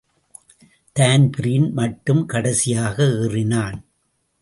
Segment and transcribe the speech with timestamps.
[0.95, 3.79] Dan Breen மட்டும் கடைசியாக ஏறினான்.